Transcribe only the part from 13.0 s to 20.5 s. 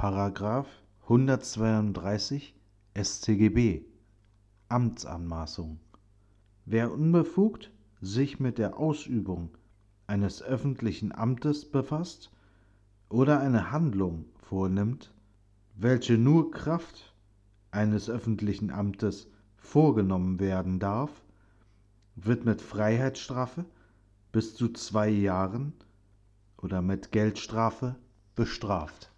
oder eine Handlung vornimmt, welche nur Kraft eines öffentlichen Amtes vorgenommen